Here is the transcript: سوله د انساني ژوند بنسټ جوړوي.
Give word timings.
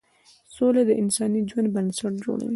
سوله 0.55 0.81
د 0.89 0.91
انساني 1.01 1.41
ژوند 1.49 1.67
بنسټ 1.75 2.13
جوړوي. 2.23 2.49